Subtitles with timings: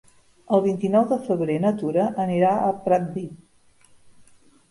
[0.55, 3.87] El vint-i-nou de febrer na Tura anirà a Pratdip.